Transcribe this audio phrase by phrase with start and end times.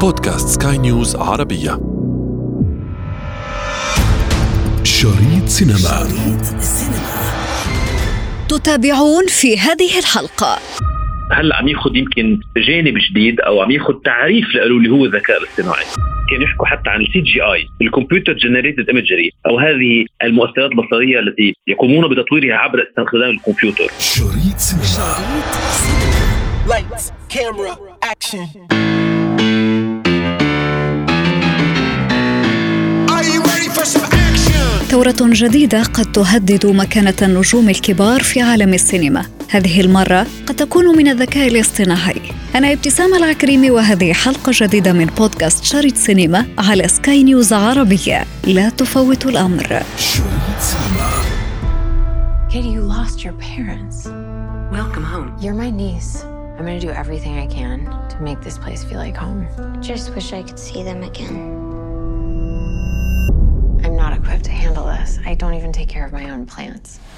[0.00, 1.70] بودكاست سكاي نيوز عربية.
[4.84, 5.78] شريط سينما.
[5.78, 6.40] شريط
[8.48, 10.58] تتابعون في هذه الحلقة.
[11.32, 15.84] هلا عم ياخذ يمكن جانب جديد أو عم ياخذ تعريف له اللي هو الذكاء الاصطناعي.
[16.30, 21.54] كانوا يحكوا حتى عن ال CGI ال computer generated imagery أو هذه المؤثرات البصرية التي
[21.66, 23.92] يقومون بتطويرها عبر استخدام الكمبيوتر.
[23.98, 25.14] شريط سينما.
[26.68, 27.04] Lights,
[27.34, 27.72] camera,
[28.12, 28.99] action.
[34.90, 41.08] ثورة جديدة قد تهدد مكانة النجوم الكبار في عالم السينما هذه المرة قد تكون من
[41.08, 42.22] الذكاء الاصطناعي
[42.54, 48.68] أنا ابتسام العكريمي وهذه حلقة جديدة من بودكاست شريط سينما على سكاي نيوز عربية لا
[48.68, 51.20] تفوت الأمر شريط سينما
[52.52, 53.96] Katie, you lost your parents.
[54.72, 55.28] Welcome home.
[55.40, 56.24] You're my niece.
[56.58, 57.78] I'm gonna do everything I can
[58.12, 59.46] to make this place feel like home.
[59.80, 61.69] Just wish I could see them again.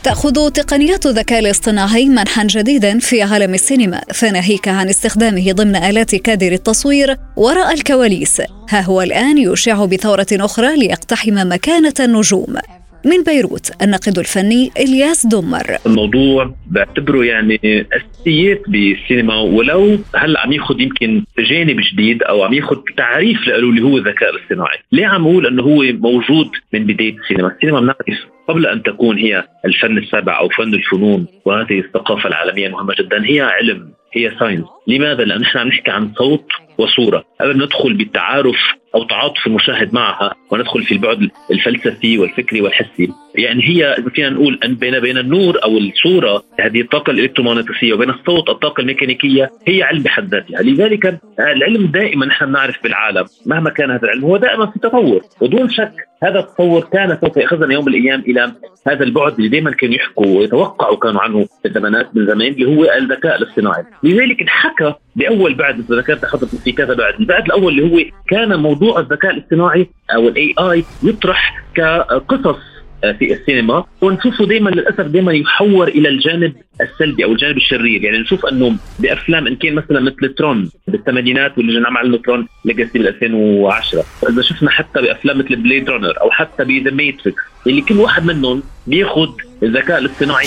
[0.02, 6.53] تأخذ تقنيات الذكاء الاصطناعي منحا جديدا في عالم السينما فناهيك عن استخدامه ضمن آلات كادر
[6.53, 8.42] التصوير وراء الكواليس.
[8.69, 12.56] ها هو الآن يشع بثورة أخرى ليقتحم مكانة النجوم.
[13.05, 13.83] من بيروت.
[13.83, 17.61] الناقد الفني إلياس دمر الموضوع بعتبره يعني
[17.92, 23.83] أساسيات بالسينما ولو هلا عم ياخذ يمكن جانب جديد أو عم ياخذ تعريف له اللي
[23.83, 28.67] هو الذكاء الاصطناعي، ليه عم أقول إنه هو موجود من بداية السينما؟ السينما بنعرف قبل
[28.67, 33.92] أن تكون هي الفن السابع أو فن الفنون وهذه الثقافة العالمية المهمه جدا هي علم.
[34.14, 36.44] هي ساينس، لماذا؟ لأن نحن عم نحكي عن صوت
[36.78, 38.56] وصورة، قبل ندخل بالتعارف
[38.94, 44.74] أو تعاطف المشاهد معها وندخل في البعد الفلسفي والفكري والحسي، يعني هي فينا نقول أن
[44.74, 50.34] بين بين النور أو الصورة هذه الطاقة الإلكترومغناطيسية وبين الصوت الطاقة الميكانيكية هي علم بحد
[50.34, 55.20] ذاتها، لذلك العلم دائما نحن بنعرف بالعالم مهما كان هذا العلم هو دائما في تطور.
[55.41, 55.92] ودون شك
[56.23, 58.53] هذا التطور كان سوف يأخذنا يوم من الأيام إلى
[58.87, 61.69] هذا البعد اللي دائما كانوا يحكوا ويتوقعوا كانوا عنه في
[62.15, 66.94] من زمان اللي هو الذكاء الاصطناعي، لذلك انحكى بأول بعد اذا ذكرت حضرتك في كذا
[66.94, 72.72] بعد، البعد الأول اللي هو كان موضوع الذكاء الاصطناعي أو ال AI يطرح كقصص
[73.02, 78.46] في السينما ونشوفه دائما للأسف دائما يحور إلى الجانب السلبي أو الجانب الشرير يعني نشوف
[78.46, 84.04] إنه بأفلام إن كان مثلا مثل Tron بالثمانينات واللي جينا عملنا Tron Legacy بال 2010
[84.22, 88.24] واذا شفنا حتى بأفلام مثل Blade Runner أو حتى ب The Matrix اللي كل واحد
[88.24, 89.28] منهم بياخذ
[89.62, 90.46] الذكاء الاصطناعي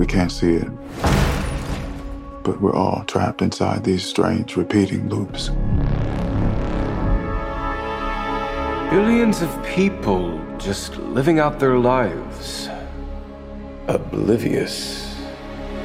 [0.00, 0.70] We can't see it.
[2.42, 5.50] But we're all trapped inside these strange repeating loops.
[8.98, 10.24] Billions of people
[10.68, 12.68] just living out their lives,
[13.88, 14.74] oblivious.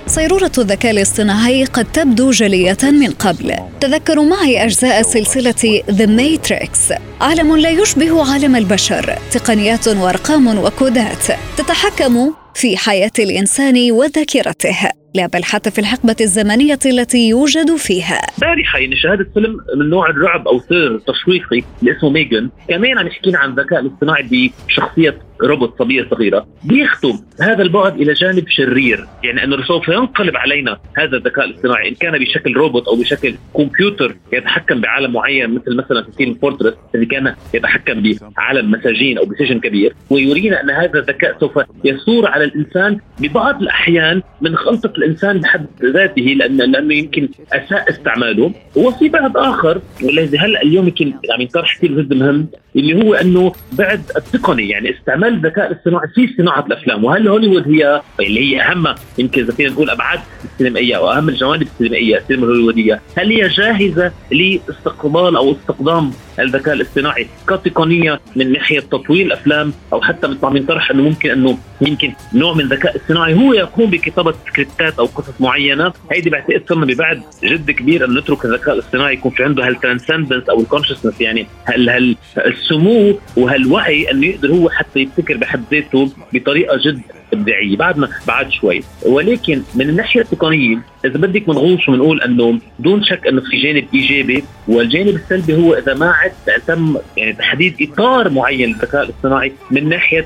[0.07, 3.55] صيرورة الذكاء الاصطناعي قد تبدو جلية من قبل.
[3.81, 6.99] تذكروا معي أجزاء سلسلة The Matrix.
[7.21, 9.19] عالم لا يشبه عالم البشر.
[9.31, 11.25] تقنيات وأرقام وكودات
[11.57, 15.04] تتحكم في حياة الإنسان وذاكرته.
[15.15, 18.21] لا بل حتى في الحقبة الزمنية التي يوجد فيها.
[18.41, 23.07] بارحه يعني شاهدت فيلم من نوع الرعب أو thriller تشويقي اللي اسمه M3GAN كمان عم
[23.07, 26.47] يحكينا عن الذكاء الاصطناعي بشخصية روبوت صبية صغيرة.
[26.63, 31.89] بياخذ هذا البعد إلى جانب شرير يعني أنه سوف ينقلب علينا هذا الذكاء الاصطناعي.
[31.89, 36.73] إن كان بشكل روبوت أو بشكل كمبيوتر يتحكم بعالم معين مثل مثلا في فيلم Fortress
[36.95, 39.95] الذي كان يتحكم بعالم مساجين أو بسجن كبير.
[40.09, 46.21] ويرينا أن هذا الذكاء سوف يثور على الإنسان ببعض الأحيان من غلطة الإنسان بحد ذاته
[46.21, 48.51] لأن لأنه يمكن أساء استعماله.
[48.75, 53.53] وفي بعد آخر والذي هلأ اليوم يمكن عم ينطرح كثير جدا مهم اللي هو إنه
[53.71, 58.95] بعد التقني يعني استعمال الذكاء الاصطناعي في صناعة الأفلام وهل هوليوود هي اللي هي أهم
[59.17, 65.35] يمكن إذا فينا نقول أبعاد السينمائية وأهم الجوانب السينمائية السينما الهوليوودية هل هي جاهزة لاستقبال
[65.35, 71.31] أو استخدام الذكاء الاصطناعي كتقنية من ناحية تطوير الأفلام أو حتى مثل ينطرح أنه ممكن
[71.31, 75.93] أنه يمكن نوع من الذكاء الصناعي هو يقوم بكتابة سكريبتات أو قصص معينة.
[76.11, 80.59] هيدي بعتقد ببعد جد كبير انه نترك الذكاء الاصطناعي يكون في عنده هال transcendence أو
[80.59, 86.77] ال consciousness يعني هال هال السمو وهالوعي انه يقدر هو حتى يبتكر بحد ذاته بطريقة
[86.77, 87.01] جد.
[87.33, 88.83] ابداعيه بعدنا بعد شوي.
[89.05, 94.43] ولكن من الناحية التقنية إذا بدك بنغوص وبنقول إنه دون شك إنه في جانب إيجابي
[94.67, 96.31] والجانب السلبي هو إذا ما عاد
[96.67, 100.25] تم يعني تحديد إطار معين للذكاء الاصطناعي من ناحية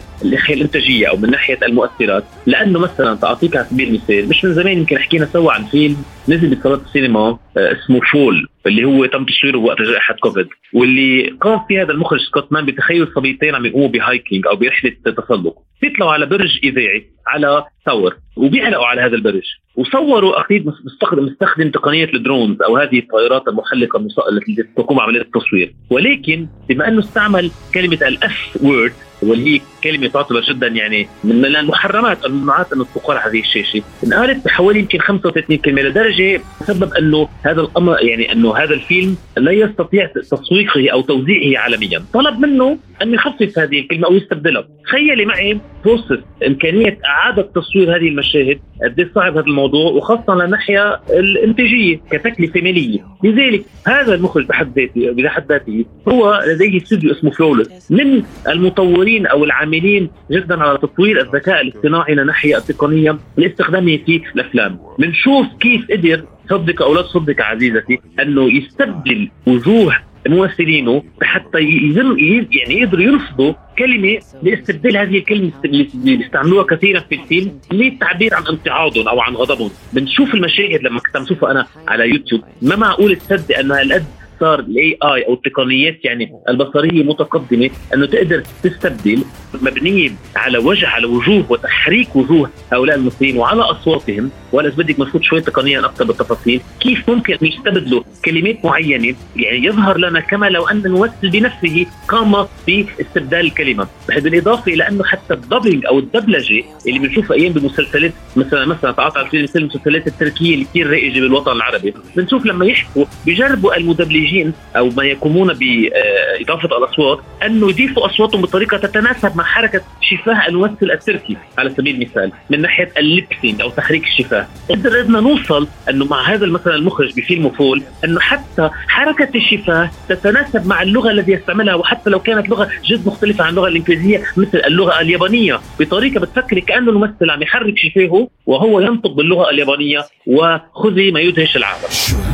[0.50, 2.24] الإنتاجية أو من ناحية المؤثرات.
[2.46, 5.98] لأنه مثلا تعطيك على سبيل المثال مش من زمان يمكن حكينا سوا عن فيلم
[6.30, 10.48] نزل بصالات السينما آه، اسمه Fall اللي هو تم تصويره وقت جائحه كوفيد.
[10.74, 14.92] واللي قام فيه هذا المخرج Scott Mann بتخيل صبيتين عم يقوموا ب hiking أو برحلة
[15.06, 15.69] تسلق.
[15.81, 19.44] بيطلعوا على برج اذاعي على tower وبيعلقوا على هذا البرج.
[19.76, 25.74] وصوروا أكيد مستخدم مستخدم تقنية ال drones أو هذه الطائرات المحلقة التي تقوم عمليه التصوير
[25.90, 32.25] ولكن بما أنه استعمل كلمة ال F word واللي كلمة تعتبر جدا يعني من المحرمات
[32.25, 38.01] الممنوعات انه على هذه الشاشه انقالت بحوالي يمكن 35 كلمة لدرجة سبب أنه هذا الأمر
[38.01, 42.04] يعني أنه هذا الفيلم لا يستطيع تسويقه أو توزيعه عالميا.
[42.13, 44.68] طلب منه أن يخفف هذه الكلمة أو يستبدلها.
[44.86, 50.42] تخيلي معي process إمكانية إعادة تصوير هذه المشاهد قد إيه صعب هذا الموضوع وخاصة من
[50.42, 53.00] الناحيه الإنتاجية كتكلفة مالية.
[53.24, 59.44] لذلك هذا المخرج بحد ذاته بحد ذاته هو لديه استوديو اسمه Flawless من المطورين أو
[59.44, 64.80] العاملين جدا على تطوير الذكاء الاصطناعي من الناحيه التقنيه لاستخدامه في الأفلام.
[65.00, 69.96] بنشوف كيف قدر صدق أو لا تصدق عزيزتي أنه يستبدل وجوه
[70.27, 78.33] ممثلينه حتى يعني يقدروا يرفضوا كلمة لاستبدال هذه الكلمة اللي بيستعملوها كثيرا في الفيلم للتعبير
[78.33, 79.71] عن امتعاضهم أو عن غضبهم.
[79.94, 82.42] بنشوف المشاهد لما كنت بشوفها أنا على يوتيوب.
[82.62, 84.06] ما معقول تصدق انها هالقد
[84.39, 89.24] صار ال AI أو التقنيات يعني البصرية متقدمة أنه تقدر تستبدل
[89.62, 94.31] مبنيه على وجه على وجوه وتحريك وجوه هؤلاء الممثلين وعلى أصواتهم.
[94.51, 99.98] ولا اذا بدك منفوت شوي تقنيا أكثر بالتفاصيل كيف ممكن يستبدلوا كلمات معينة؟ يعني يظهر
[99.98, 103.88] لنا كما لو أن الممثل بنفسه قام باستبدال الكلمة.
[104.07, 109.20] بالإضافة إلى أنه حتى ال dubbing أو الدبلجة اللي بنشوفها أيام بمسلسلات مثلا مثلا تعطى
[109.19, 111.94] على سبيل المسلسلات التركية اللي كثير رائجة بالوطن العربي.
[112.16, 119.38] بنشوف لما يحكوا بجربوا المدبلجين أو ما يقومون بإضافة الأصوات انه يضيفوا أصواتهم بطريقة تتناسب
[119.38, 124.04] مع حركة شفاه الممثل التركي على سبيل المثال من ناحية ال lip sync أو تحريك
[124.04, 124.48] الشفاه.
[124.70, 130.82] قدرنا نوصل أنه مع هذا مثلا المخرج بفيلم Fall انه حتى حركة الشفاه تتناسب مع
[130.82, 135.60] اللغة التي يستعملها وحتى لو كانت لغة جد مختلفة عن اللغة الإنجليزية مثل اللغة اليابانية.
[135.80, 142.29] بطريقة بتفكري كأنه الممثل عم يحرك شفاهه وهو ينطق باللغة اليابانية وخذي ما يدهش العالم.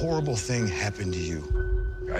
[0.00, 1.40] Horrible thing happened to you.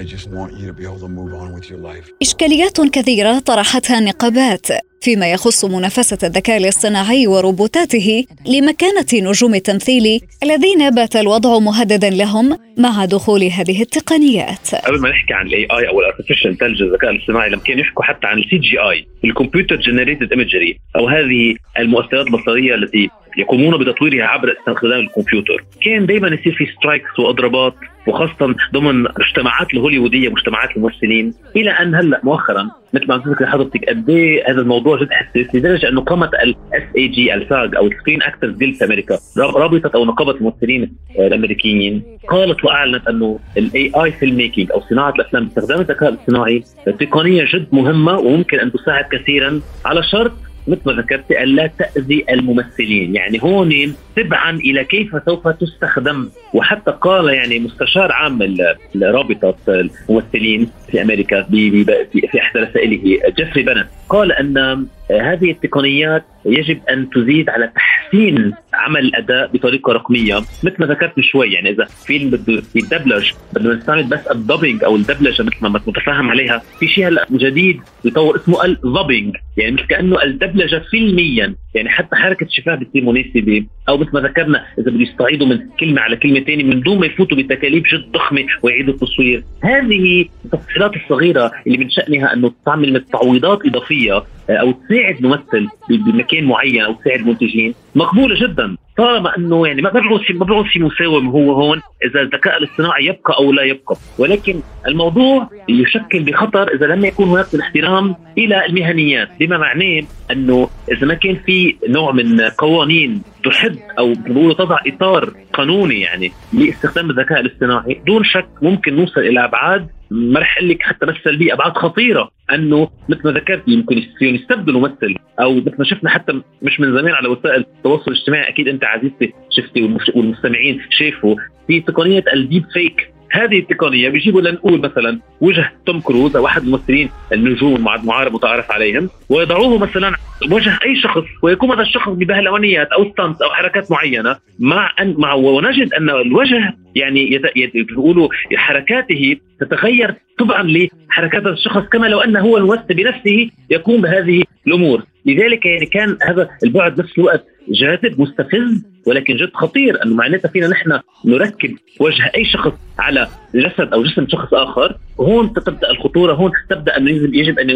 [0.01, 2.13] I just want you to be able to move on with your life.
[2.23, 4.67] إشكاليات كثيرة طرحتها النقابات
[5.01, 13.05] فيما يخص منافسة الذكاء الاصطناعي وروبوتاته لمكانة نجوم التمثيل الذين بات الوضع مهددا لهم مع
[13.05, 14.75] دخول هذه التقنيات.
[14.75, 18.05] قبل ما نحكي عن ال AI أو ال artificial intelligence الذكاء الاصطناعي لما كانوا يحكوا
[18.05, 24.27] حتى عن ال CGI ال computer generated imagery أو هذه المؤثرات البصرية التي يقومون بتطويرها
[24.27, 25.65] عبر استخدام الكمبيوتر.
[25.85, 27.75] كان دائما يصير في strikes وأضرابات
[28.07, 31.35] وخاصة ضمن مجتمعات الهوليوودية مجتمعات الممثلين.
[31.57, 35.89] إلى أن هلأ مؤخرا مثل ما ذكر حضرتك قد إيه هذا الموضوع جد حساس لدرجة
[35.89, 40.05] أنه قامت ال SAG ال SAG أو ال Screen Actors Guild في أمريكا رابطة أو
[40.05, 46.65] نقابة الممثلين الأمريكيين قالت وأعلنت أنه ال AI filmmaking أو صناعة الأفلام باستخدام الذكاء الاصطناعي
[47.01, 50.33] تقنية جد مهمة وممكن أن تساعد كثيرا على شرط
[50.69, 56.29] مثل ما ذكرت ألا تأذي الممثلين، يعني هون تبعا إلى كيف سوف تستخدم.
[56.55, 58.57] وحتى قال يعني مستشار عام
[58.95, 67.11] لرابطه الممثلين في أمريكا في احدى رسائله جيفري بنت قال أن هذه التقنيات يجب أن
[67.11, 70.37] تزيد على تحسين عمل الأداء بطريقة رقمية.
[70.39, 75.43] مثل ما ذكرت شوي يعني إذا فيلم بده يدبلج بدنا نستعمل بس الدبلج أو الدبلجة
[75.43, 80.23] مثل ما متفهم عليها في شيء هلأ جديد يطور اسمه ال dubbing يعني مثل كأنه
[80.23, 81.55] الدبلجة فيلميا.
[81.75, 86.01] يعني حتى حركة الشفاه بتصير مناسبه أو مثل ما ذكرنا إذا بده يستعيدوا من كلمة
[86.01, 89.45] على كلمة ثانية من دون ما يفوتوا بتكاليف جد ضخمة ويعيدوا التصوير.
[89.65, 96.45] هذه التفصيلات الصغيرة اللي من شأنها أنه تعمل تعويضات إضافية آه، أو تساعد ممثل بمكان
[96.45, 97.75] معين أو تساعد منتجين.
[97.95, 98.77] مقبولة جدا.
[98.97, 103.07] طالما إنه يعني ما بعرف في ما بعرف في مساوم هو هون إذا الذكاء الاصطناعي
[103.07, 103.97] يبقى أو لا يبقى.
[104.19, 109.29] ولكن الموضوع يشكل بخطر إذا لم يكون هناك الاحترام إلى المهنيات.
[109.41, 115.31] بما معناه إنه إذا ما كان في نوع من قوانين تحد أو بنقول تضع إطار
[115.53, 120.83] قانوني يعني لاستخدام الذكاء الاصطناعي دون شك ممكن نوصل إلى أبعاد ما رح أقول لك
[120.83, 122.31] حتى بس سلبيه أبعاد خطيرة.
[122.53, 127.13] إنه مثل ما ذكرت يمكن يستبدلوا ممثل أو مثل ما شفنا حتى مش من زمان
[127.15, 131.37] على وسائل التواصل الاجتماعي أكيد أنت عزيزتي شفتي والمستمعين شافوا.
[131.67, 133.15] في تقنية الديب فيك.
[133.33, 139.09] هذه التقنية بيجيبوا لنقول مثلا وجه توم كروز أو احد الممثلين النجوم المعارف متعارف عليهم
[139.29, 140.15] ويضعوه مثلا
[140.51, 145.35] وجه أي شخص ويكون هذا الشخص ببهلوانيات أو ستانت أو حركات معينة مع ان مع
[145.35, 147.41] ونجد أن الوجه يعني
[147.75, 155.03] يقولوا حركاته تتغير طبعا لحركات الشخص كما لو أنه هو الممثل بنفسه يقوم بهذه الأمور.
[155.27, 160.69] لذلك يعني كان هذا البعد نفس الوقت جاذب مستفز ولكن جد خطير أنه معناتها فينا
[160.69, 164.97] نحن نركب وجه أي شخص على جسد أو جسم شخص آخر.
[165.21, 167.71] هون تبدأ الخطورة هون تبدأ أنه يجب أن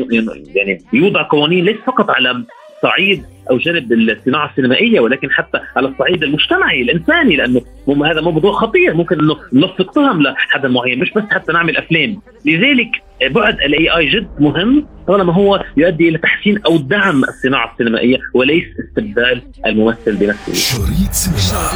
[0.54, 2.44] يعني يوضع قوانين ليس فقط على
[2.82, 8.94] صعيد أو جانب الصناعة السينمائية ولكن حتى على الصعيد المجتمعي الإنساني لأنه هذا موضوع خطير.
[8.94, 12.20] ممكن أنه نلصق تهم لحدا معين مش بس حتى نعمل أفلام.
[12.46, 12.90] لذلك
[13.26, 18.64] بعد الاي اي جد مهم طالما هو يؤدي إلى تحسين أو دعم الصناعة السينمائية وليس
[18.88, 20.52] استبدال الممثل بنفسه.
[20.52, 21.70] شريط سينما.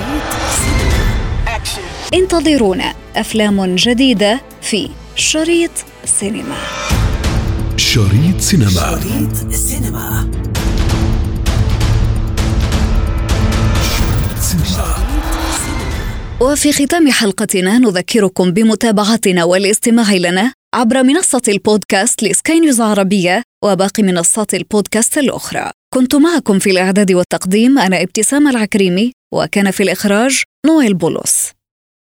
[2.14, 2.92] انتظرونا.
[3.16, 5.70] أفلام جديدة في شريط
[6.04, 6.56] سينما.
[7.76, 8.70] شريط سينما.
[8.70, 10.51] شريط سينما سينما.
[16.42, 24.54] وفي ختام حلقتنا نذكركم بمتابعتنا والاستماع لنا عبر منصة البودكاست لسكاي نيوز عربية وباقي منصات
[24.54, 25.70] البودكاست الأخرى.
[25.94, 31.52] كنت معكم في الإعداد والتقديم أنا ابتسام العكريمي وكان في الإخراج نويل بولس